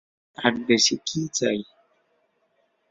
আর 0.37 0.53
বেশি 0.67 0.95
কী 1.05 1.21
চাই? 1.33 1.59